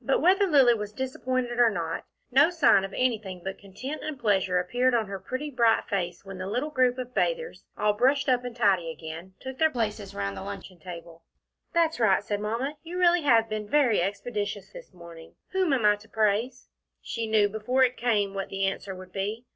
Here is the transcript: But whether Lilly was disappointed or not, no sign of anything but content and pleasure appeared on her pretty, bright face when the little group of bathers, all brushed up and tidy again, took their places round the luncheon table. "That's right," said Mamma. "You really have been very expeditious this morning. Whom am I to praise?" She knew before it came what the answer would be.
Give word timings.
But 0.00 0.20
whether 0.22 0.46
Lilly 0.46 0.74
was 0.74 0.92
disappointed 0.92 1.58
or 1.58 1.70
not, 1.70 2.04
no 2.30 2.50
sign 2.50 2.84
of 2.84 2.92
anything 2.96 3.40
but 3.42 3.58
content 3.58 4.00
and 4.04 4.16
pleasure 4.16 4.60
appeared 4.60 4.94
on 4.94 5.08
her 5.08 5.18
pretty, 5.18 5.50
bright 5.50 5.88
face 5.88 6.24
when 6.24 6.38
the 6.38 6.46
little 6.46 6.70
group 6.70 6.98
of 6.98 7.12
bathers, 7.12 7.64
all 7.76 7.92
brushed 7.92 8.28
up 8.28 8.44
and 8.44 8.54
tidy 8.54 8.92
again, 8.92 9.34
took 9.40 9.58
their 9.58 9.72
places 9.72 10.14
round 10.14 10.36
the 10.36 10.44
luncheon 10.44 10.78
table. 10.78 11.24
"That's 11.74 11.98
right," 11.98 12.22
said 12.22 12.38
Mamma. 12.38 12.76
"You 12.84 12.96
really 12.96 13.22
have 13.22 13.48
been 13.48 13.68
very 13.68 14.00
expeditious 14.00 14.72
this 14.72 14.94
morning. 14.94 15.34
Whom 15.48 15.72
am 15.72 15.84
I 15.84 15.96
to 15.96 16.08
praise?" 16.08 16.68
She 17.02 17.26
knew 17.26 17.48
before 17.48 17.82
it 17.82 17.96
came 17.96 18.34
what 18.34 18.50
the 18.50 18.66
answer 18.66 18.94
would 18.94 19.10
be. 19.10 19.46